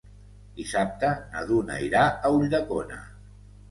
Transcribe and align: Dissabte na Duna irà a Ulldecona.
Dissabte 0.59 1.13
na 1.35 1.45
Duna 1.53 1.79
irà 1.91 2.05
a 2.19 2.35
Ulldecona. 2.41 3.03